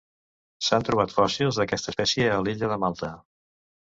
[0.67, 3.11] S'han trobat fòssils d'aquesta espècie a l'illa de Malta.